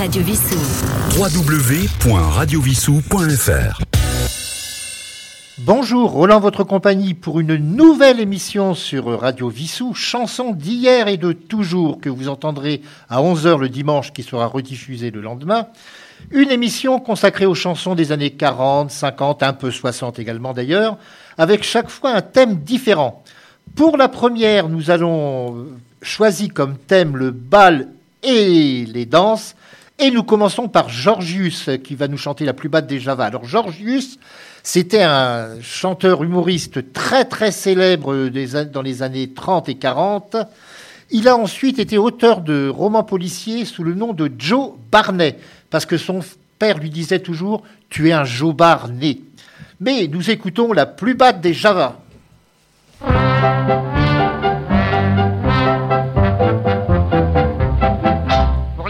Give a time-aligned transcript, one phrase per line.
[0.00, 0.56] Radio Vissou.
[1.18, 3.82] www.radiovissou.fr
[5.58, 11.32] Bonjour, Roland, votre compagnie pour une nouvelle émission sur Radio Vissou, chanson d'hier et de
[11.32, 15.66] toujours que vous entendrez à 11h le dimanche qui sera rediffusée le lendemain.
[16.30, 20.96] Une émission consacrée aux chansons des années 40, 50, un peu 60 également d'ailleurs,
[21.36, 23.22] avec chaque fois un thème différent.
[23.74, 25.66] Pour la première, nous allons
[26.00, 27.88] choisi comme thème le bal
[28.22, 29.56] et les danses.
[30.02, 33.26] Et nous commençons par Georgius qui va nous chanter la plus batte des Java.
[33.26, 34.18] Alors Georgius,
[34.62, 38.30] c'était un chanteur humoriste très très célèbre
[38.64, 40.36] dans les années 30 et 40.
[41.10, 45.36] Il a ensuite été auteur de romans policiers sous le nom de Joe Barney,
[45.68, 46.20] parce que son
[46.58, 49.20] père lui disait toujours Tu es un Joe Barney.
[49.80, 52.00] Mais nous écoutons la plus batte des Java.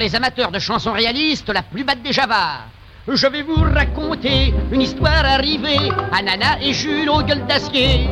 [0.00, 2.64] Les amateurs de chansons réalistes, la plus batte des Java.
[3.06, 8.08] Je vais vous raconter une histoire arrivée à Nana et Jules aux d'acier.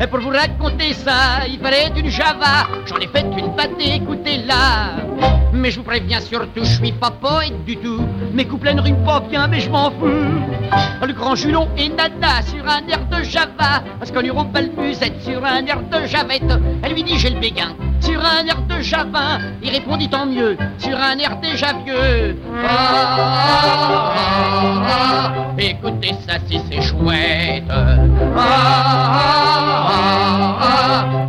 [0.00, 2.68] Et pour vous raconter ça, il fallait une Java.
[2.86, 5.50] J'en ai fait une batte, écoutez-la.
[5.52, 8.06] Mais je vous préviens surtout, je suis pas poète du tout.
[8.32, 10.06] Mes couplets ne riment pas bien, mais je m'en fous.
[11.04, 13.82] Le grand Julon et Nana sur un air de Java.
[13.98, 16.52] Parce qu'on au musette sur un air de Javette.
[16.84, 19.38] Elle lui dit j'ai le béguin sur un air de Java.
[19.62, 22.36] Il répondit tant mieux sur un air déjà vieux.
[22.64, 24.52] Ah, ah,
[24.88, 27.64] ah, écoutez ça si c'est chouette.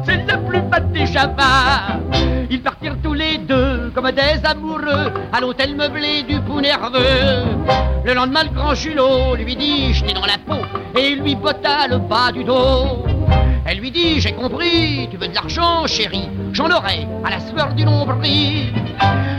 [0.05, 1.99] c'est le plus bas des Java.
[2.49, 7.45] Ils partirent tous les deux comme des amoureux à l'hôtel meublé du Pou nerveux.
[8.03, 10.61] Le lendemain, le grand Julot lui dit J'étais dans la peau
[10.97, 13.08] et lui botta le bas du dos.
[13.71, 17.71] Elle lui dit J'ai compris, tu veux de l'argent, chérie, j'en aurai à la sueur
[17.75, 18.73] du nombril.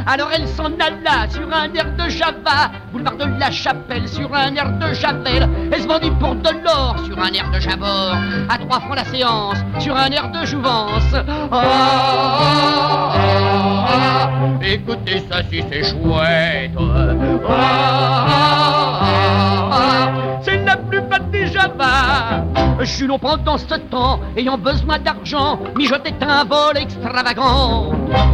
[0.06, 4.54] Alors elle s'en alla sur un air de Java, boulevard de la Chapelle sur un
[4.54, 5.48] air de Javel.
[5.72, 8.14] Elle se vendit pour de l'or sur un air de Javor,
[8.48, 11.12] à trois francs la séance sur un air de Jouvence.
[11.12, 13.12] Ah, ah,
[13.88, 14.30] ah,
[14.62, 16.70] écoutez ça si c'est chouette.
[20.42, 20.76] c'est la
[21.30, 22.44] des Java.
[22.80, 27.92] Julot pendant ce temps, ayant besoin d'argent, mijotait un vol extravagant.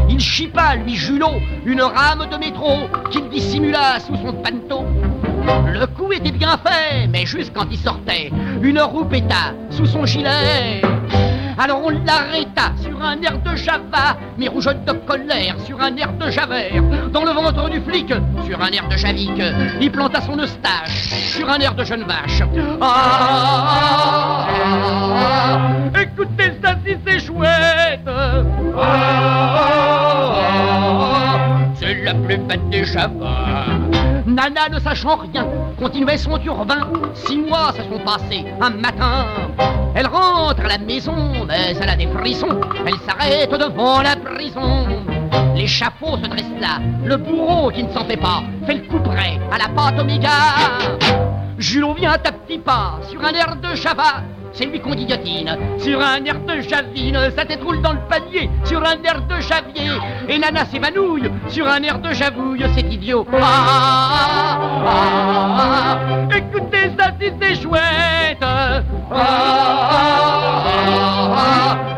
[0.08, 4.84] Il chipa, lui Julot, une rame de métro qu'il dissimula sous son panneau.
[5.66, 8.30] Le coup était bien fait, mais juste quand il sortait,
[8.62, 10.80] une roue péta sous son gilet.
[11.58, 16.12] Alors on l'arrêta sur un air de Java, mais rouge de colère sur un air
[16.12, 16.82] de Javert.
[17.12, 18.12] Dans le ventre du flic,
[18.46, 19.42] sur un air de Javique,
[19.80, 22.42] il planta son eustache sur un air de jeune vache.
[22.80, 24.46] Ah,
[25.98, 28.00] écoutez ça c'est chouette.
[31.78, 32.84] c'est la plus bête des.
[34.36, 35.46] Nana, ne sachant rien,
[35.78, 36.90] continuait son turbin.
[37.14, 39.24] Six mois se sont passés un matin.
[39.94, 42.60] Elle rentre à la maison, mais elle a des frissons.
[42.84, 44.88] Elle s'arrête devant la prison.
[45.54, 46.80] L'échafaud se dresse là.
[47.02, 50.28] Le bourreau qui ne s'en fait pas fait le coup près à la pâte oméga.
[51.56, 54.20] Julot vient à petit pas sur un air de Java
[54.56, 55.56] c'est lui qu'on guillotine.
[55.78, 59.40] Sur un air de javine, sa tête roule dans le panier, sur un air de
[59.40, 59.92] javier.
[60.28, 63.26] Et Nana s'évanouille, sur un air de javouille, c'est idiot.
[63.34, 65.98] Ah, ah,
[66.30, 68.44] ah, écoutez ça si c'est chouette.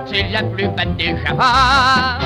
[0.06, 2.18] c'est la plus belle des javas.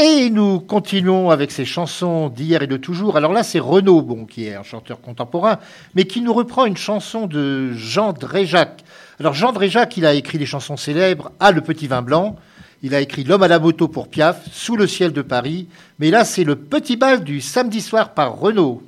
[0.00, 3.16] Et nous continuons avec ces chansons d'hier et de toujours.
[3.16, 5.58] Alors là, c'est Renaud, bon, qui est un chanteur contemporain,
[5.96, 8.84] mais qui nous reprend une chanson de Jean Dréjac.
[9.18, 12.36] Alors Jean Dréjac, il a écrit des chansons célèbres, à Le Petit Vin Blanc,
[12.84, 15.66] il a écrit L'homme à la moto pour Piaf, Sous le ciel de Paris,
[15.98, 18.87] mais là, c'est le petit bal du samedi soir par Renaud.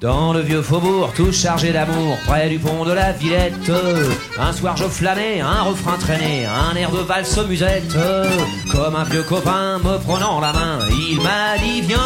[0.00, 3.70] Dans le vieux faubourg, tout chargé d'amour, près du pont de la Villette.
[4.38, 7.96] Un soir je flânais, un refrain traîné, un air de valse musette.
[8.72, 11.98] Comme un vieux copain me prenant la main, il m'a dit viens.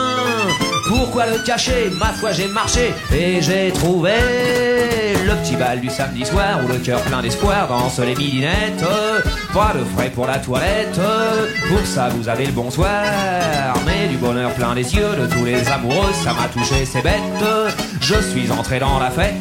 [0.87, 1.90] Pourquoi le cacher?
[1.98, 4.12] Ma foi j'ai marché et j'ai trouvé
[5.42, 8.84] petit bal du samedi soir où le cœur plein d'espoir danse les midinettes.
[9.52, 11.00] pas de frais pour la toilette.
[11.69, 13.04] Pour ça, vous avez le bonsoir.
[13.87, 17.20] Mais du bonheur plein les yeux de tous les amoureux, ça m'a touché, c'est bête.
[18.00, 19.34] Je suis entré dans la fête,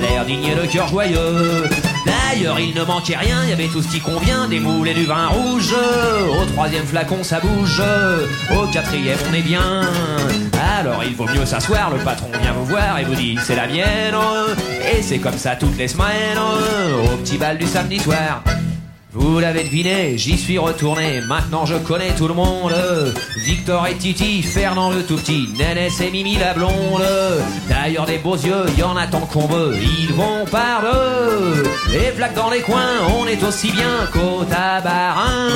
[0.00, 1.68] l'air digne et le cœur joyeux.
[2.06, 4.94] D'ailleurs, il ne manquait rien, il y avait tout ce qui convient, des moules et
[4.94, 5.74] du vin rouge.
[6.40, 7.82] Au troisième flacon, ça bouge.
[8.50, 9.82] Au quatrième, on est bien.
[10.78, 13.66] Alors, il vaut mieux s'asseoir, le patron vient vous voir et vous dit c'est la
[13.66, 14.16] mienne.
[14.90, 16.38] Et c'est comme ça toutes les semaines,
[17.04, 18.42] au petit bal du samedi soir.
[19.14, 22.72] Vous l'avez deviné, j'y suis retourné, maintenant je connais tout le monde.
[23.44, 27.02] Victor et Titi, Fernand le tout petit, Nénès et Mimi la blonde.
[27.68, 31.62] D'ailleurs des beaux yeux, y en a tant qu'on veut, ils vont par deux.
[31.94, 35.50] Et flaques dans les coins, on est aussi bien qu'au tabarin.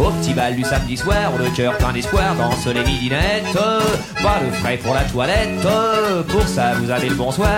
[0.00, 3.52] Au petit bal du samedi soir, le cœur plein d'espoir, danse les midinettes.
[4.22, 5.66] Pas de frais pour la toilette,
[6.28, 7.48] pour ça vous avez le bonsoir.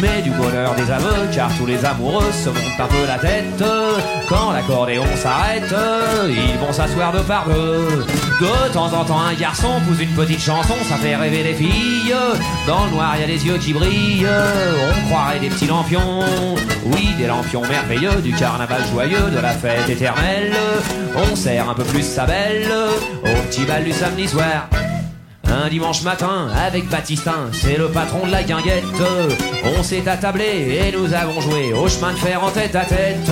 [0.00, 3.62] Mais du bonheur des aveux, car tous les amoureux se montent un peu la tête.
[4.32, 5.74] Quand l'accordéon s'arrête,
[6.26, 8.06] ils vont s'asseoir deux par deux.
[8.40, 12.14] De temps en temps, un garçon pousse une petite chanson, ça fait rêver les filles.
[12.66, 16.24] Dans le noir, il y a des yeux qui brillent, on croirait des petits lampions.
[16.86, 20.54] Oui, des lampions merveilleux, du carnaval joyeux, de la fête éternelle.
[21.14, 22.72] On serre un peu plus sa belle
[23.22, 24.66] au petit bal du samedi soir.
[25.44, 28.84] Un dimanche matin avec Baptistin, c'est le patron de la guinguette.
[29.64, 33.30] On s'est attablé et nous avons joué au chemin de fer en tête à tête.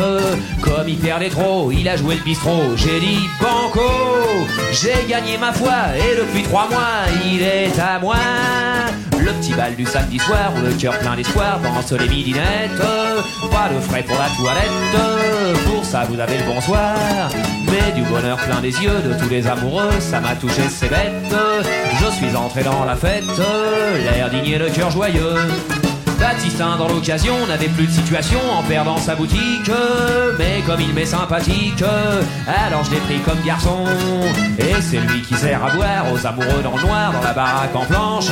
[0.63, 2.77] Comme il perdait trop, il a joué le bistrot.
[2.77, 3.81] J'ai dit banco,
[4.73, 8.17] j'ai gagné ma foi et depuis trois mois, il est à moi.
[9.19, 12.81] Le petit bal du samedi soir le cœur plein d'espoir danse les midinettes.
[13.51, 16.95] Pas de frais pour la toilette, pour ça vous avez le bonsoir.
[17.67, 21.35] Mais du bonheur plein des yeux de tous les amoureux, ça m'a touché, c'est bête.
[22.01, 23.25] Je suis entré dans la fête,
[24.13, 25.35] l'air digne et le cœur joyeux.
[26.21, 29.71] Baptistin dans l'occasion n'avait plus de situation en perdant sa boutique.
[30.39, 31.83] Mais comme il m'est sympathique
[32.47, 33.87] Alors je l'ai pris comme garçon.
[34.59, 37.75] Et c'est lui qui sert à boire aux amoureux dans le noir Dans la baraque
[37.75, 38.31] en planche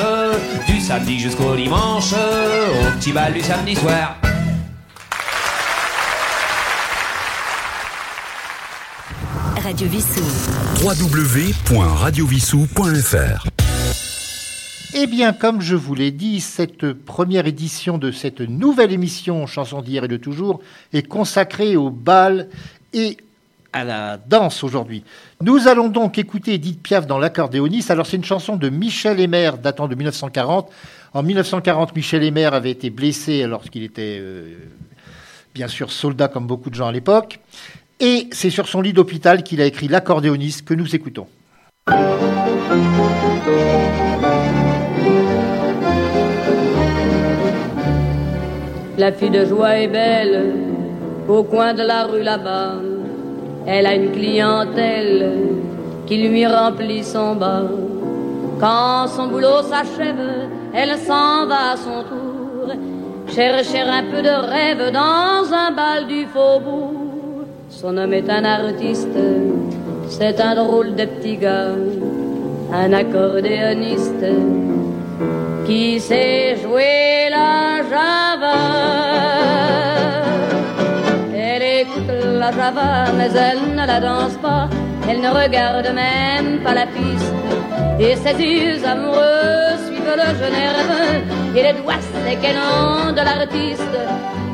[0.66, 4.16] Du samedi jusqu'au dimanche Au petit bal du samedi soir.
[9.62, 10.22] Radio Vissou.
[10.82, 13.57] www.radiovissou.fr
[15.00, 19.80] Eh bien, comme je vous l'ai dit, cette première édition de cette nouvelle émission Chansons
[19.80, 20.60] d'hier et de toujours
[20.92, 22.48] est consacrée au bal
[22.92, 23.16] et
[23.72, 25.04] à la danse aujourd'hui.
[25.40, 27.92] Nous allons donc écouter Edith Piaf dans l'accordéoniste.
[27.92, 30.68] Alors, c'est une chanson de Michel Emer datant de 1940.
[31.14, 34.56] En 1940, Michel Emer avait été blessé lorsqu'il était, euh,
[35.54, 37.38] bien sûr, soldat comme beaucoup de gens à l'époque.
[38.00, 41.28] Et c'est sur son lit d'hôpital qu'il a écrit l'accordéoniste que nous écoutons.
[48.98, 50.54] La fille de joie est belle
[51.28, 52.72] au coin de la rue là-bas.
[53.64, 55.30] Elle a une clientèle
[56.04, 57.62] qui lui remplit son bas.
[58.58, 62.74] Quand son boulot s'achève, elle s'en va à son tour
[63.32, 67.44] chercher un peu de rêve dans un bal du faubourg.
[67.70, 69.16] Son homme est un artiste,
[70.08, 71.70] c'est un drôle de petit gars,
[72.72, 74.26] un accordéoniste
[75.68, 78.58] qui sait jouer la java.
[81.36, 82.10] Elle écoute
[82.42, 84.66] la java, mais elle ne la danse pas.
[85.06, 87.34] Elle ne regarde même pas la piste.
[88.00, 91.16] Et ses yeux amoureux suivent le jeune nerveux.
[91.56, 93.96] Et les doigts séquennants de l'artiste.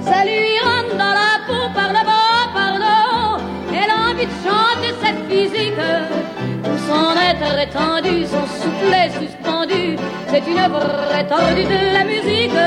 [0.09, 3.39] Ça lui rentre dans la peau par le bas, par le haut.
[3.79, 6.34] Elle a envie de chanter cette physique.
[6.65, 9.97] Tout son être étendu, son soufflet suspendu.
[10.29, 12.61] C'est une vraie tordue de la musique.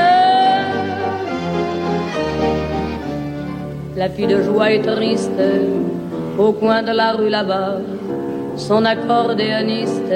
[3.96, 5.40] La fille de joie est triste
[6.38, 7.78] au coin de la rue là-bas.
[8.56, 10.12] Son accordéoniste,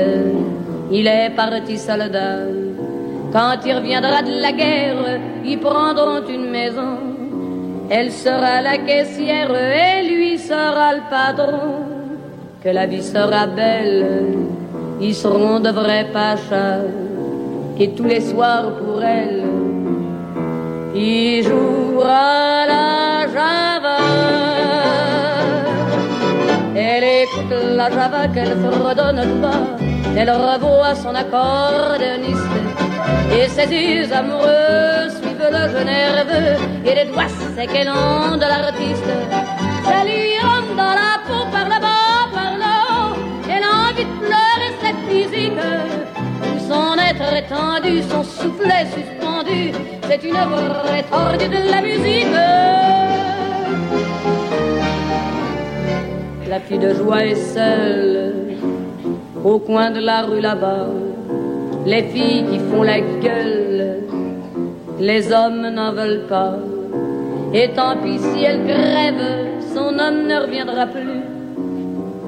[0.91, 2.47] il est parti soldat.
[3.33, 6.99] Quand il reviendra de la guerre, ils prendront une maison.
[7.91, 11.92] Elle sera la caissière et lui sera le patron.
[12.63, 14.47] Que la vie sera belle,
[15.01, 16.85] ils seront de vrais pachas.
[17.77, 19.43] Et tous les soirs pour elle,
[20.95, 23.99] il jouera la java?
[26.77, 29.67] Elle écoute la java qu'elle fredonne tout bas.
[30.17, 32.59] Elle revoit son accordéoniste.
[33.37, 36.59] Et ses yeux amoureux suivent le jeu nerveux.
[36.87, 39.13] Et les doigts séquennants de l'artiste.
[39.85, 41.12] Ça lui rentre dans la
[47.49, 49.73] son être étendu, son soufflet suspendu.
[50.09, 52.27] C'est une vraie tordue de la musique.
[56.49, 58.35] La fille de joie est seule
[59.45, 60.87] au coin de la rue là-bas.
[61.87, 64.05] Les filles qui font la gueule,
[65.01, 66.57] les hommes n'en veulent pas.
[67.55, 71.23] Et tant pis si elle crève, son homme ne reviendra plus.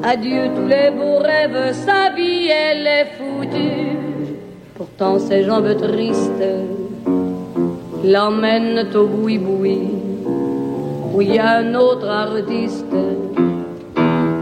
[0.03, 3.94] Adieu tous les beaux rêves, sa vie elle est foutue.
[4.97, 6.31] Pourtant ses jambes tristes
[8.05, 9.89] l'emmènent au boui-boui,
[11.13, 12.95] où il y a un autre artiste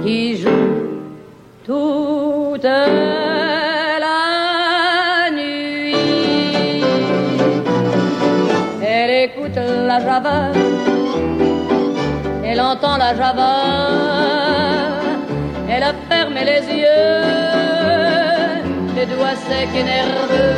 [0.05, 0.51] qui joue
[1.65, 2.91] toute la
[5.33, 6.85] nuit.
[8.85, 10.53] Elle écoute la java,
[12.45, 13.55] elle entend la java,
[15.71, 17.52] elle a fermé les yeux,
[19.03, 20.55] les doigts secs et nerveux.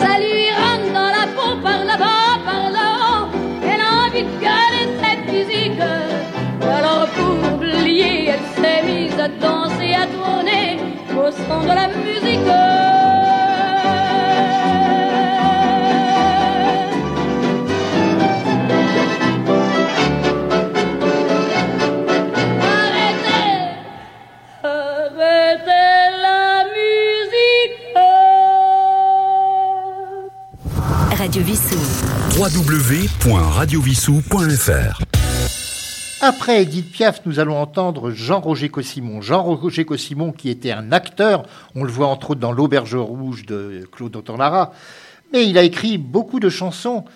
[0.00, 3.28] Ça lui rentre dans la peau par là-bas, par là-haut,
[3.70, 5.80] elle a envie de garder cette musique.
[6.78, 10.80] Alors pour oublier, elle s'est mise à danser, à tourner
[11.20, 12.91] au son de la musique.
[31.32, 31.78] Radio Vissou.
[32.36, 35.00] www.radiovissou.fr
[36.20, 39.22] Après Edith Piaf, nous allons entendre Jean-Roger Cossimon.
[39.22, 43.88] Jean-Roger Cossimon, qui était un acteur, on le voit entre autres dans L'Auberge Rouge de
[43.90, 44.72] Claude Autant-Lara,
[45.32, 47.06] mais il a écrit beaucoup de chansons.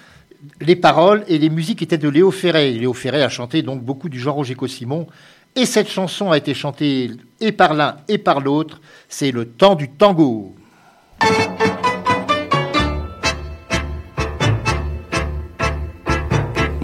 [0.62, 2.72] Les paroles et les musiques étaient de Léo Ferré.
[2.72, 5.08] Léo Ferré a chanté donc beaucoup du Jean-Roger Cossimon.
[5.56, 8.80] Et cette chanson a été chantée et par l'un et par l'autre.
[9.10, 10.54] C'est le temps du tango.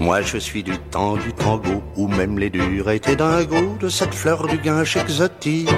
[0.03, 4.13] Moi je suis du temps du tango où même les durs étaient dingos de cette
[4.13, 5.69] fleur du guinche exotique.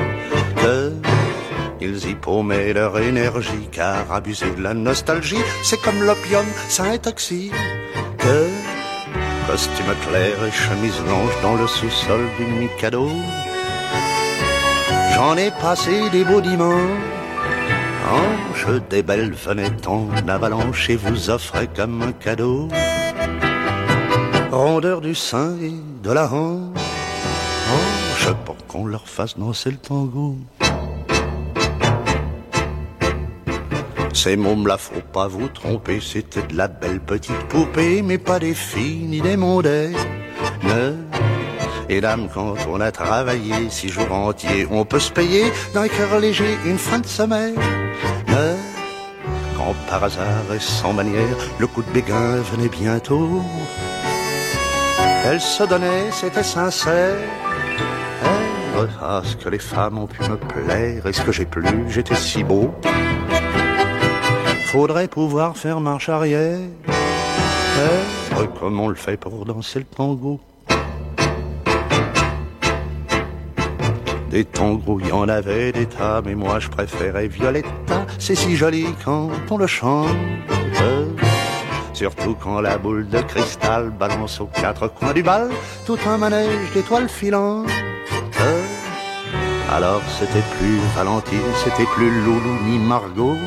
[1.80, 7.54] Ils y paumaient leur énergie car abuser de la nostalgie c'est comme l'opium, ça intoxique.
[8.18, 8.50] Que
[9.48, 13.08] costume clair et chemise blanche dans le sous-sol du Mikado.
[15.14, 17.00] J'en ai passé des beaux dimanches.
[18.12, 22.70] Ange des belles fenêtres en avalanche et vous offrez comme un cadeau
[24.56, 26.80] rondeur du sein et de la hanche.
[27.72, 30.38] Hanche pour qu'on leur fasse danser le tango.
[34.14, 38.40] Ces mômes là, faut pas vous tromper, c'était de la belle petite poupée, mais pas
[38.40, 39.94] des filles ni des mondaines.
[41.90, 45.44] Et dame, quand on a travaillé six jours entiers, on peut se payer
[45.74, 47.56] d'un cœur léger une fin de semaine.
[49.58, 53.42] Quand par hasard et sans manière, le coup de béguin venait bientôt.
[55.28, 57.18] Elle se donnait, c'était sincère.
[58.78, 62.14] Elle, ah, ce que les femmes ont pu me plaire, est-ce que j'ai plu, j'étais
[62.14, 62.72] si beau.
[64.68, 66.60] Faudrait pouvoir faire marche arrière.
[68.60, 70.40] Comme on le fait pour danser le tango.
[74.30, 78.06] Des tangos, il y en avait des tas, mais moi je préférais Violetta.
[78.20, 80.16] C'est si joli quand on le chante.
[81.96, 85.50] Surtout quand la boule de cristal balance aux quatre coins du bal
[85.86, 87.70] tout un manège d'étoiles filantes.
[89.72, 93.38] Alors c'était plus Valentine, c'était plus Loulou ni Margot,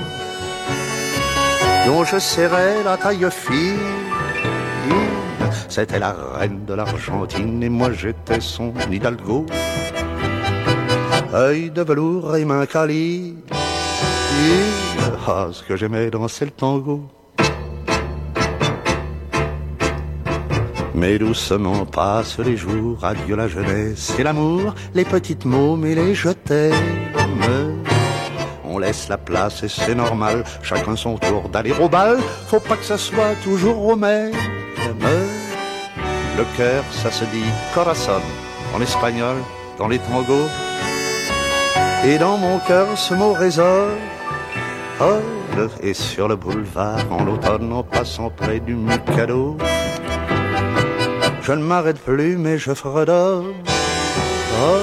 [1.86, 3.76] dont je serrais la taille fine.
[5.68, 9.44] C'était la reine de l'Argentine et moi j'étais son Hidalgo.
[11.34, 13.36] Œil de velours et main cali.
[15.26, 17.10] Ah, ce que j'aimais danser le tango.
[20.98, 26.12] Mais doucement passent les jours, adieu la jeunesse et l'amour, les petites mômes et les
[26.12, 26.74] je t'aime.
[28.64, 32.76] On laisse la place et c'est normal, chacun son tour d'aller au bal, faut pas
[32.76, 34.32] que ça soit toujours au même.
[36.36, 38.20] Le cœur, ça se dit corazon
[38.74, 39.36] en espagnol,
[39.78, 40.48] dans les tangos.
[42.06, 43.94] Et dans mon cœur, ce mot résonne.
[45.80, 49.56] Et sur le boulevard, en l'automne, en passant près du Mikado.
[51.48, 53.54] Je ne m'arrête plus, mais je fredonne.
[54.60, 54.82] Oh,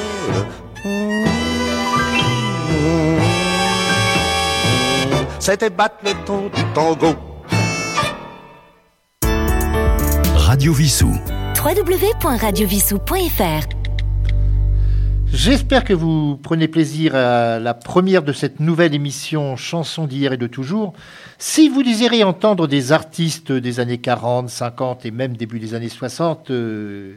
[5.39, 7.13] C'était battre le ton du tango.
[10.35, 11.13] Radio Vissou.
[11.63, 13.74] www.radiovissou.fr
[15.35, 20.37] J'espère que vous prenez plaisir à la première de cette nouvelle émission Chansons d'hier et
[20.37, 20.93] de toujours.
[21.37, 25.89] Si vous désirez entendre des artistes des années 40, 50 et même début des années
[25.89, 27.15] 60, euh,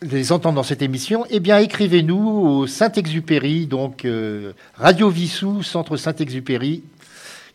[0.00, 5.98] les entendre dans cette émission, eh bien, écrivez-nous au Saint-Exupéry, donc euh, Radio Vissou, Centre
[5.98, 6.82] Saint-Exupéry,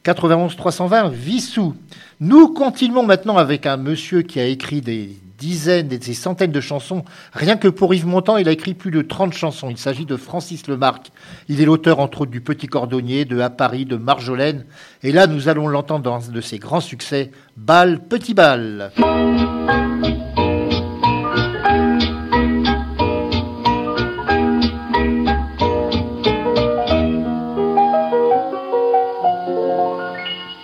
[0.03, 1.73] 91 320 Vissou.
[2.19, 6.61] Nous continuons maintenant avec un monsieur qui a écrit des dizaines et des centaines de
[6.61, 7.03] chansons.
[7.33, 9.69] Rien que pour Yves Montand, il a écrit plus de 30 chansons.
[9.69, 11.11] Il s'agit de Francis Lemarque.
[11.47, 14.65] Il est l'auteur, entre autres, du Petit Cordonnier, de À Paris, de Marjolaine.
[15.03, 18.91] Et là, nous allons l'entendre dans un de ses grands succès, Bal, Petit Bal.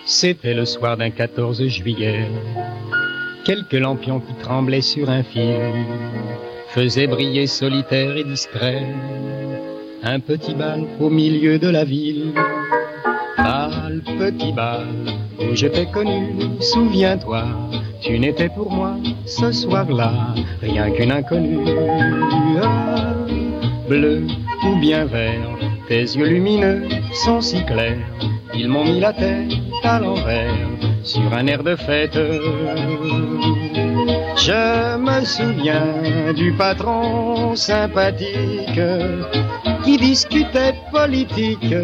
[0.04, 2.28] C'était le soir d'un 14 juillet.
[3.44, 5.56] Quelques lampions qui tremblaient sur un fil
[6.68, 8.82] faisaient briller solitaire et discret
[10.04, 12.32] un petit bal au milieu de la ville.
[13.36, 14.86] Bal, petit bal,
[15.40, 17.44] où je t'ai connu, souviens-toi,
[18.00, 18.96] tu n'étais pour moi
[19.26, 20.12] ce soir-là
[20.60, 21.66] rien qu'une inconnue.
[22.62, 23.14] Ah,
[23.88, 24.22] bleu
[24.64, 25.58] ou bien vert,
[25.88, 26.84] tes yeux lumineux
[27.24, 27.98] sont si clairs,
[28.54, 30.71] ils m'ont mis la tête à l'envers
[31.04, 32.18] sur un air de fête.
[34.36, 38.80] Je me souviens du patron sympathique
[39.84, 41.74] qui discutait politique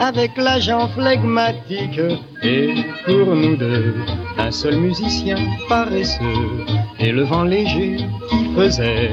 [0.00, 2.00] avec l'agent flegmatique
[2.42, 3.94] et pour nous deux
[4.38, 5.36] un seul musicien
[5.68, 6.64] paresseux
[6.98, 7.96] et le vent léger
[8.30, 9.10] qui faisait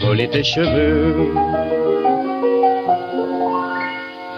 [0.00, 1.32] voler tes cheveux.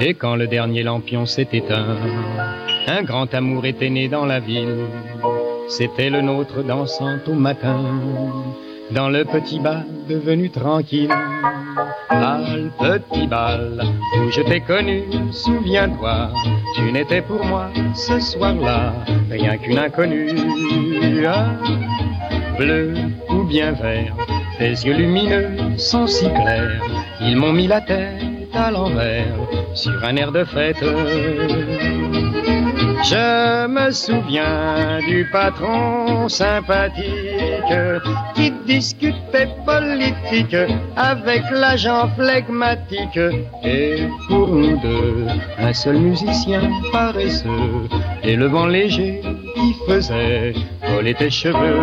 [0.00, 1.97] Et quand le dernier lampion s'est éteint,
[2.87, 4.87] un grand amour était né dans la ville.
[5.69, 7.85] C'était le nôtre dansant au matin,
[8.93, 11.12] dans le petit bal devenu tranquille.
[12.11, 13.83] Bal, petit bal,
[14.17, 15.02] où je t'ai connu,
[15.33, 16.31] souviens-toi,
[16.76, 18.95] tu n'étais pour moi ce soir-là
[19.31, 20.31] rien qu'une inconnue.
[21.26, 21.49] Ah,
[22.57, 22.95] bleu
[23.31, 24.14] ou bien vert,
[24.59, 26.83] tes yeux lumineux sont si clairs,
[27.21, 28.28] ils m'ont mis la tête
[29.75, 30.83] sur un air de fête.
[33.05, 37.75] Je me souviens du patron sympathique
[38.35, 40.57] qui discutait politique
[40.97, 43.21] avec l'agent flegmatique
[43.62, 45.27] et pour nous deux
[45.59, 47.88] un seul musicien paresseux
[48.25, 49.23] et le vent léger
[49.55, 50.55] qui faisait
[50.88, 51.79] voler tes cheveux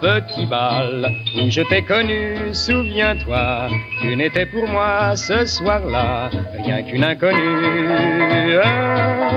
[0.00, 3.68] petit bal, où je t'ai connu, souviens-toi,
[4.00, 6.30] tu n'étais pour moi ce soir-là
[6.64, 8.58] rien qu'une inconnue.
[8.62, 9.30] Ah,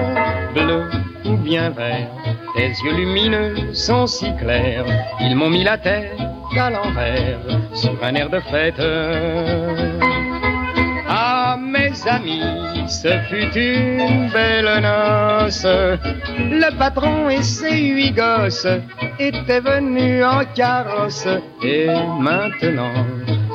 [0.54, 0.90] bleu
[1.26, 2.10] ou bien vert,
[2.56, 4.86] tes yeux lumineux sont si clairs,
[5.20, 6.18] ils m'ont mis la tête
[6.58, 7.40] à l'envers
[7.74, 8.80] sur un air de fête.
[12.06, 12.42] Amis,
[12.88, 15.66] ce fut une belle noce.
[15.66, 18.68] Le patron et ses huit gosses
[19.20, 21.28] étaient venus en carrosse.
[21.64, 21.88] Et
[22.20, 22.94] maintenant,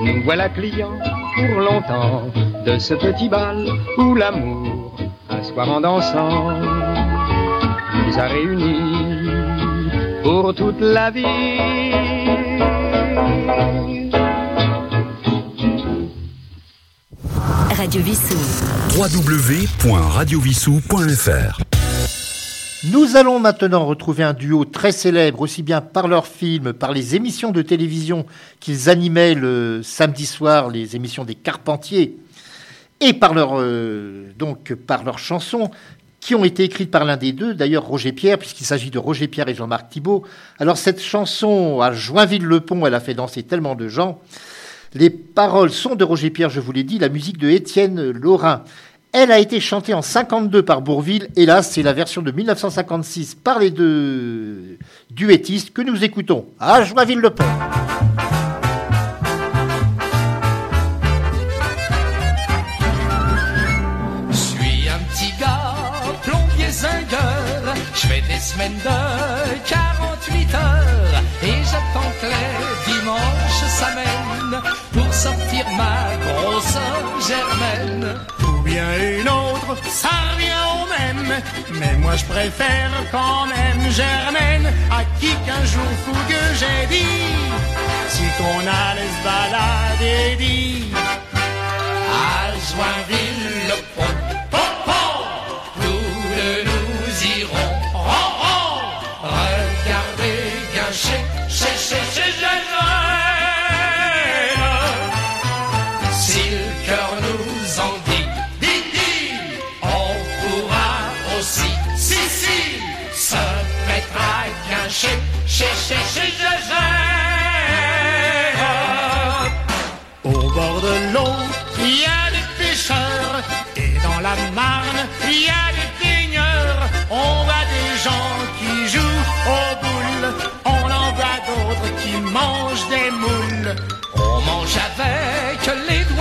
[0.03, 0.99] nous voilà clients
[1.35, 2.25] pour longtemps
[2.67, 3.67] de ce petit bal
[3.99, 4.97] où l'amour,
[5.31, 6.51] un soir en dansant,
[8.07, 9.31] nous a réunis
[10.23, 11.97] pour toute la vie.
[17.77, 18.39] Radio Vissou.
[18.97, 21.61] www.radiovissou.fr
[22.91, 27.17] Nous allons maintenant retrouver un duo très célèbre, aussi bien par leurs films, par les
[27.17, 28.25] émissions de télévision
[28.61, 32.17] qu'ils animaient le samedi soir, les émissions des Carpentiers,
[33.01, 35.71] et par leurs euh, donc par leurs chansons
[36.21, 39.29] qui ont été écrites par l'un des deux, d'ailleurs Roger Pierre, puisqu'il s'agit de Roger
[39.29, 40.23] Pierre et Jean-Marc Thibault.
[40.59, 44.23] Alors cette chanson à Joinville-le-Pont, elle a fait danser tellement de gens.
[44.99, 48.63] Les paroles sont de Roger Pierre, je vous l'ai dit, la musique de Étienne Laurin.
[49.13, 51.29] Elle a été chantée en 52 par Bourville.
[51.37, 54.79] Hélas, c'est la version de 1956 par les deux
[55.11, 56.47] duettistes que nous écoutons.
[56.59, 57.45] À Joinville-le-Pont.
[67.95, 71.23] Je fais des semaines de 48 heures.
[71.43, 72.27] Et j'attends que
[75.77, 76.79] ma grosse
[77.29, 78.07] germaine.
[78.47, 78.87] Ou bien
[79.19, 81.43] une autre, ça revient au même.
[81.81, 87.27] Mais moi je préfère quand même Germaine à qui qu'un jour fougueux j'ai dit.
[88.09, 90.93] Si qu'on allait se balader, dit.
[92.29, 93.56] À Joinville,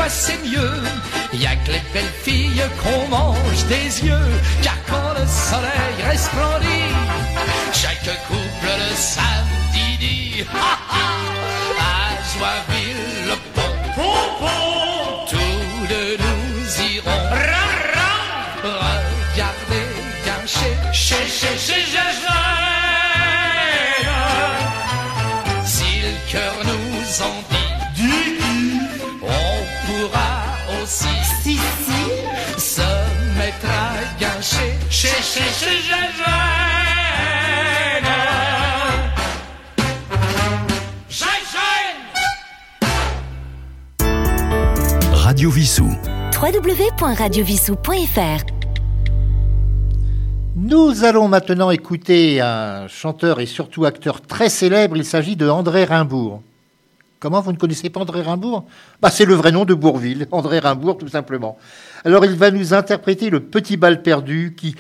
[0.10, 0.82] c'est mieux?
[1.34, 6.94] Y a que les belles filles qu'on mange des yeux, car quand le soleil resplendit,
[7.74, 11.06] chaque couple le samedi dit ha ha,
[11.80, 12.85] à Joinville
[34.90, 35.44] chez, chez,
[45.14, 45.90] Radio Vissou.
[46.42, 48.46] www.radiovissou.fr
[50.56, 54.96] Nous allons maintenant écouter un chanteur et surtout acteur très célèbre.
[54.96, 56.42] Il s'agit de André Rimbourg.
[57.20, 58.66] Comment vous ne connaissez pas André Rimbourg?
[59.02, 61.58] Bah, C'est le vrai nom de Bourville, André Rimbourg tout simplement.
[62.04, 64.76] Alors il va nous interpréter le Petit bal perdu qui,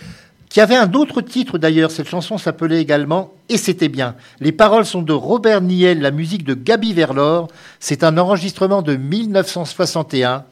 [0.50, 1.91] qui avait un autre titre d'ailleurs.
[1.91, 4.15] Cette chanson s'appelait également Et c'était bien.
[4.39, 7.48] Les paroles sont de Robert Niel, la musique de Gaby Verlor.
[7.80, 10.45] C'est un enregistrement de 1961.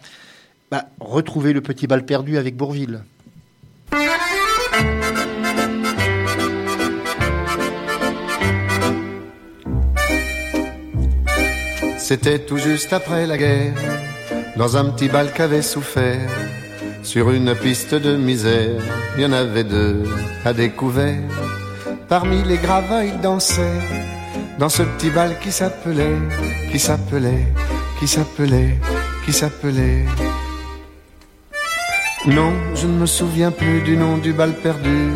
[0.71, 3.01] Bah, retrouvez le Petit bal perdu avec Bourville.
[12.03, 13.71] C'était tout juste après la guerre,
[14.57, 16.29] dans un petit bal qu'avait souffert.
[17.01, 18.81] Sur une piste de misère,
[19.15, 20.03] il y en avait deux
[20.43, 21.29] à découvert.
[22.09, 23.79] Parmi les gravats, ils dansaient
[24.59, 26.19] dans ce petit bal qui s'appelait,
[26.73, 27.47] qui s'appelait,
[28.01, 28.77] qui s'appelait,
[29.25, 30.05] qui s'appelait.
[32.25, 35.07] Non, je ne me souviens plus du nom du bal perdu.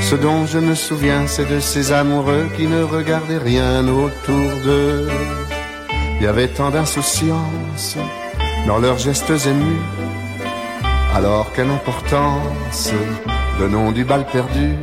[0.00, 5.08] Ce dont je me souviens, c'est de ces amoureux qui ne regardaient rien autour d'eux.
[6.18, 7.96] Il y avait tant d'insouciance
[8.66, 9.80] dans leurs gestes émus.
[11.14, 12.90] Alors quelle importance
[13.60, 14.74] le nom du bal perdu?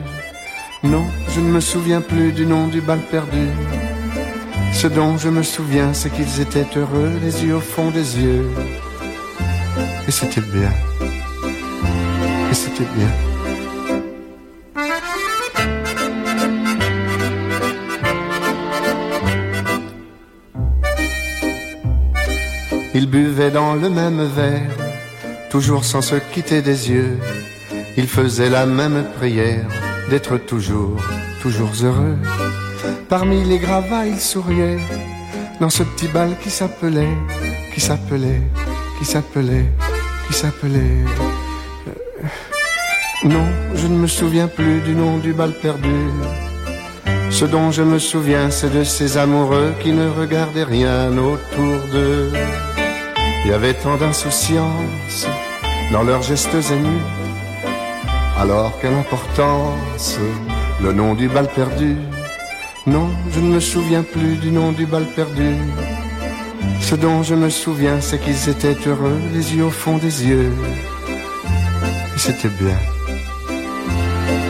[0.83, 3.47] Non, je ne me souviens plus du nom du bal perdu.
[4.73, 8.49] Ce dont je me souviens, c'est qu'ils étaient heureux, les yeux au fond des yeux.
[10.07, 10.71] Et c'était bien.
[12.51, 13.32] Et c'était bien.
[23.51, 24.77] Dans le même verre,
[25.49, 27.17] toujours sans se quitter des yeux.
[27.97, 29.67] Ils faisaient la même prière
[30.09, 31.01] d'être toujours,
[31.41, 32.17] toujours heureux.
[33.09, 34.79] Parmi les gravats, ils souriaient
[35.59, 37.15] dans ce petit bal qui s'appelait,
[37.73, 38.41] qui s'appelait,
[38.99, 39.65] qui s'appelait,
[40.27, 41.05] qui s'appelait.
[41.87, 42.27] Euh,
[43.25, 45.99] Non, je ne me souviens plus du nom du bal perdu.
[47.29, 52.31] Ce dont je me souviens, c'est de ces amoureux qui ne regardaient rien autour d'eux.
[53.45, 55.27] Il y avait tant d'insouciance
[55.91, 57.01] dans leurs gestes émus.
[58.39, 60.17] Alors quelle importance
[60.81, 61.97] le nom du bal perdu?
[62.87, 65.55] Non, je ne me souviens plus du nom du bal perdu.
[66.81, 70.51] Ce dont je me souviens, c'est qu'ils étaient heureux, les yeux au fond des yeux.
[72.15, 72.77] Et c'était bien.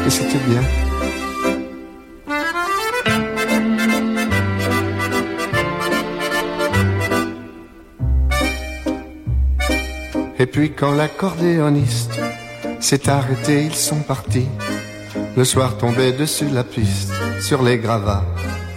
[0.06, 0.62] Et c'était bien.
[10.44, 12.20] Et puis quand l'accordéoniste
[12.82, 14.50] s'est arrêté, ils sont partis.
[15.38, 18.26] Le soir tombait dessus la piste, sur les gravats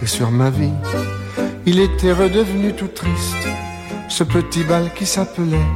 [0.01, 0.79] et sur ma vie.
[1.65, 3.49] Il était redevenu tout triste,
[4.07, 5.67] ce petit bal qui s'appelait,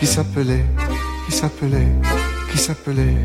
[0.00, 0.64] qui s'appelait,
[1.26, 1.92] qui s'appelait,
[2.50, 3.24] qui s'appelait.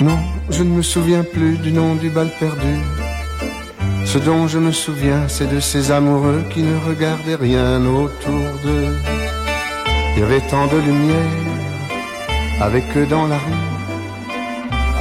[0.00, 2.76] Non, je ne me souviens plus du nom du bal perdu.
[4.06, 9.21] Ce dont je me souviens, c'est de ces amoureux qui ne regardaient rien autour d'eux.
[10.14, 11.16] Il y avait tant de lumière
[12.60, 13.68] avec eux dans la rue.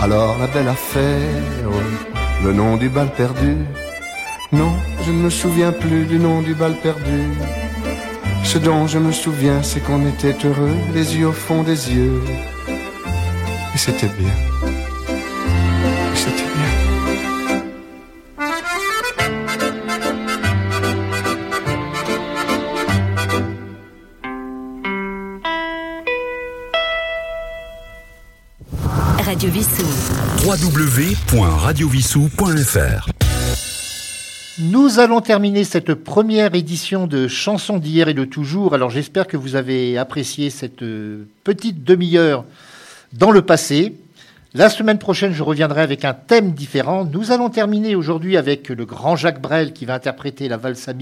[0.02, 1.70] Alors la belle affaire,
[2.44, 3.58] le nom du bal perdu.
[4.52, 4.72] Non,
[5.06, 7.22] je ne me souviens plus du nom du bal perdu.
[8.44, 12.22] Ce dont je me souviens, c'est qu'on était heureux, les yeux au fond des yeux.
[13.74, 14.51] Et c'était bien.
[30.72, 33.10] www.radiovissou.fr
[34.60, 38.74] Nous allons terminer cette première édition de Chansons d'hier et de toujours.
[38.74, 42.46] Alors j'espère que vous avez apprécié cette euh, petite demi-heure
[43.12, 43.98] dans le passé.
[44.54, 47.04] La semaine prochaine, je reviendrai avec un thème différent.
[47.04, 50.94] Nous allons terminer aujourd'hui avec le grand Jacques Brel qui va interpréter la valse à.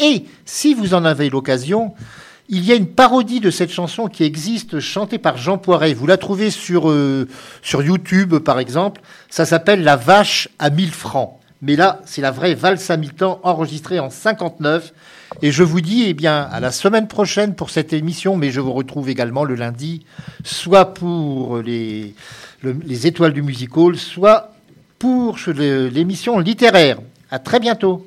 [0.00, 1.92] Et si vous en avez l'occasion,
[2.48, 5.94] il y a une parodie de cette chanson qui existe, chantée par Jean Poiret.
[5.94, 7.26] Vous la trouvez sur, euh,
[7.82, 9.00] YouTube, par exemple.
[9.28, 11.32] Ça s'appelle La vache à mille francs.
[11.62, 12.96] Mais là, c'est la vraie valse à
[13.42, 14.92] enregistrée en 59.
[15.42, 18.60] Et je vous dis, eh bien, à la semaine prochaine pour cette émission, mais je
[18.60, 20.04] vous retrouve également le lundi,
[20.44, 22.14] soit pour les,
[22.62, 24.52] le- les étoiles du music hall, soit
[24.98, 26.98] pour l'émission littéraire.
[27.30, 28.06] À très bientôt.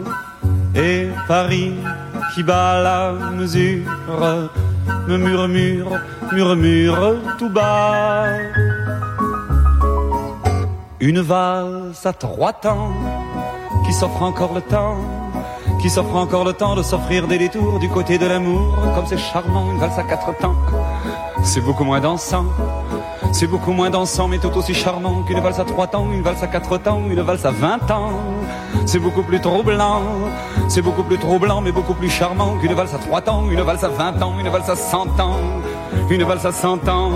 [0.75, 1.73] Et Paris
[2.33, 3.91] qui bat la mesure
[5.07, 5.99] me murmure,
[6.31, 8.25] murmure tout bas.
[10.99, 12.93] Une valse à trois temps
[13.85, 14.97] qui s'offre encore le temps,
[15.81, 18.77] qui s'offre encore le temps de s'offrir des détours du côté de l'amour.
[18.95, 20.55] Comme c'est charmant, une valse à quatre temps,
[21.43, 22.45] c'est beaucoup moins dansant.
[23.33, 26.43] C'est beaucoup moins dansant, mais tout aussi charmant qu'une valse à trois temps, une valse
[26.43, 28.11] à quatre temps, une valse à vingt ans.
[28.85, 30.01] C'est beaucoup plus troublant,
[30.67, 33.83] c'est beaucoup plus troublant, mais beaucoup plus charmant qu'une valse à trois temps, une valse
[33.83, 35.37] à vingt ans, une valse à cent ans,
[36.09, 37.11] une valse à cent ans.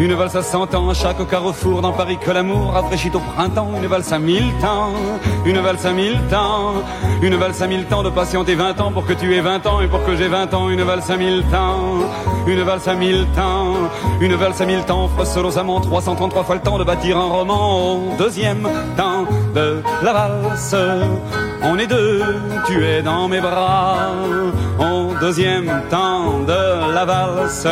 [0.00, 3.68] Une valse à cent ans chaque carrefour dans Paris que l'amour rafraîchit au printemps.
[3.76, 4.94] Une valse à mille temps,
[5.44, 6.72] une valse à mille temps,
[7.20, 9.82] une valse à mille temps de patienter vingt ans pour que tu aies vingt ans
[9.82, 10.70] et pour que j'ai vingt ans.
[10.70, 11.98] Une valse à mille temps,
[12.46, 13.74] une valse à mille temps,
[14.22, 15.10] une valse à mille temps.
[15.58, 18.16] Amants 333 fois le temps de bâtir un roman.
[18.18, 20.76] Deuxième temps de la valse,
[21.62, 22.24] on est deux,
[22.66, 24.12] tu es dans mes bras.
[25.20, 27.68] Deuxième temps de la valse,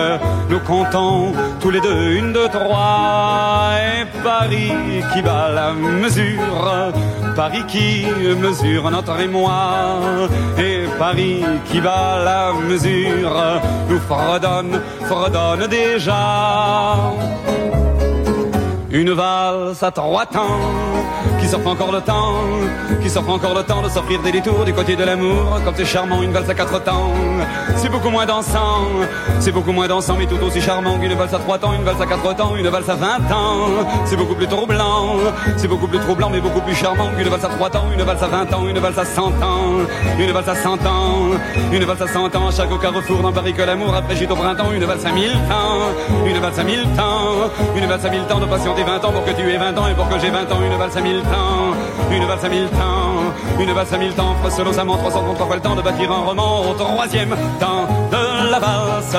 [0.51, 3.71] nous comptons tous les deux une, deux, trois.
[3.79, 4.73] Et Paris
[5.13, 6.93] qui bat la mesure,
[7.35, 8.07] Paris qui
[8.37, 10.29] mesure notre émoi.
[10.59, 16.95] Et Paris qui bat la mesure, nous fredonne, fredonne déjà.
[18.91, 20.88] Une valse à trois temps
[21.41, 22.35] qui s'offre encore le temps,
[23.03, 25.61] qui s'offre encore le temps de s'offrir des détours du côté de l'amour.
[25.65, 27.11] Comme c'est charmant, une valse à quatre temps,
[27.77, 28.87] c'est beaucoup moins dansant,
[29.41, 32.01] c'est beaucoup moins dansant, mais tout aussi charmant qu'une valse à trois temps, une valse
[32.01, 33.69] à quatre temps, une valse à vingt ans.
[34.05, 35.17] C'est beaucoup plus troublant,
[35.57, 38.23] c'est beaucoup plus troublant, mais beaucoup plus charmant qu'une valse à trois temps, une valse
[38.23, 39.87] à vingt ans, une valse à cent ans,
[40.19, 41.31] une valse à cent ans,
[41.73, 42.51] une valse à cent ans.
[42.51, 46.39] Chaque carrefour dans Paris que l'amour rafraîchit au printemps, une valse à mille temps, une
[46.39, 49.31] valse à mille temps, une valse à mille temps de patienter vingt ans pour que
[49.31, 51.75] tu aies vingt ans et pour que j'ai vingt ans, une valse à mille temps,
[52.11, 55.63] une valse à mille temps, une valse à mille temps, aux amants 333 fois le
[55.63, 59.17] temps de bâtir un roman au troisième temps de la valse.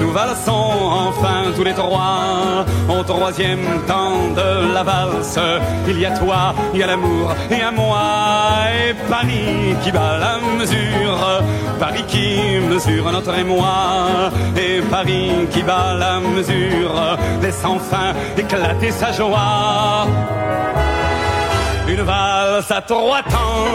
[0.00, 0.70] Nous valsons
[1.08, 5.38] enfin tous les trois au troisième temps de la valse.
[5.88, 8.00] Il y a toi, il y a l'amour et à moi
[8.88, 11.42] et Paris qui bat la mesure,
[11.78, 19.12] Paris qui mesure notre émoi et Paris qui bat la mesure, laisse enfin éclater sa
[19.12, 20.06] joie.
[21.92, 23.68] Une valse à trois temps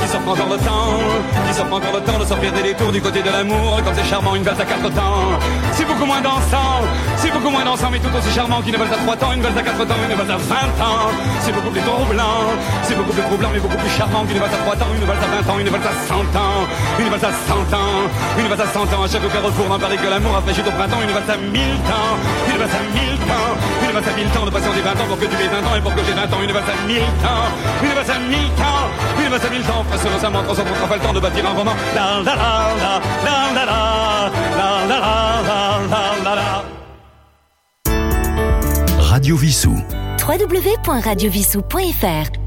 [0.00, 1.02] qui s'offre encore le temps,
[1.48, 3.82] qui s'offre encore le temps de sortir des détours du côté de l'amour.
[3.84, 5.34] Comme c'est charmant, une valse à quatre temps,
[5.72, 9.02] c'est beaucoup moins dansant, c'est beaucoup moins dansant, mais tout aussi charmant qu'une valse à
[9.02, 11.10] trois temps, une valse à quatre temps, une valse à vingt ans.
[11.40, 12.38] C'est beaucoup plus troublant,
[12.84, 15.24] c'est beaucoup plus troublant, mais beaucoup plus charmant qu'une valse à trois temps, une valse
[15.26, 16.58] à vingt ans, une valse à cent ans,
[17.02, 17.98] une valse à cent ans,
[18.38, 19.02] une valse à cent ans.
[19.02, 22.14] À chaque carrefour dans Paris que l'amour rafraîchit au printemps, une valse à mille temps,
[22.46, 23.50] une valse à mille temps,
[23.82, 25.74] une valse à mille temps de patienter vingt ans pour que tu aies vingt ans
[25.74, 27.50] et pour que j'ai vingt ans, une valse à mille temps,
[29.56, 29.84] une temps, une temps.
[30.48, 31.74] On prendra pas le temps de bâtir un roman.
[31.94, 32.74] La la la
[33.24, 33.66] la la la
[34.56, 35.00] la la
[35.42, 36.64] la la la la.
[38.98, 39.76] Radio Vissou.
[40.18, 42.45] www.radiovissou.fr